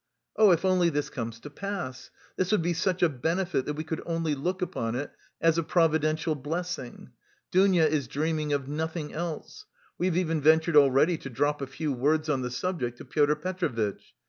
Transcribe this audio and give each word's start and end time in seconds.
Oh, 0.35 0.49
if 0.49 0.65
only 0.65 0.89
this 0.89 1.11
comes 1.11 1.39
to 1.41 1.51
pass! 1.51 2.09
This 2.35 2.51
would 2.51 2.63
be 2.63 2.73
such 2.73 3.03
a 3.03 3.07
benefit 3.07 3.67
that 3.67 3.75
we 3.75 3.83
could 3.83 4.01
only 4.03 4.33
look 4.33 4.63
upon 4.63 4.95
it 4.95 5.11
as 5.39 5.59
a 5.59 5.63
providential 5.63 6.33
blessing. 6.33 7.11
Dounia 7.51 7.85
is 7.85 8.07
dreaming 8.07 8.51
of 8.51 8.67
nothing 8.67 9.13
else. 9.13 9.67
We 9.99 10.07
have 10.07 10.17
even 10.17 10.41
ventured 10.41 10.75
already 10.75 11.19
to 11.19 11.29
drop 11.29 11.61
a 11.61 11.67
few 11.67 11.93
words 11.93 12.29
on 12.29 12.41
the 12.41 12.49
subject 12.49 12.97
to 12.97 13.05
Pyotr 13.05 13.35
Petrovitch. 13.35 14.15